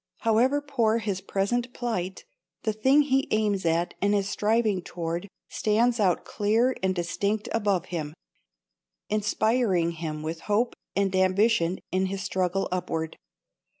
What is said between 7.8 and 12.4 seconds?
him, inspiring him with hope and ambition in his